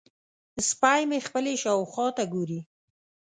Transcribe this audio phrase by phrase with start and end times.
[0.69, 2.59] سپی مې خپلې شاوخوا ته ګوري.